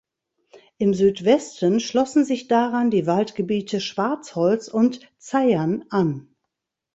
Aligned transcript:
Im 0.79 0.95
Südwesten 0.95 1.79
schlossen 1.79 2.25
sich 2.25 2.47
daran 2.47 2.89
die 2.89 3.05
Waldgebiete 3.05 3.79
Schwarzholz 3.79 4.67
und 4.67 5.01
Zeyern 5.19 5.85
an. 5.91 6.35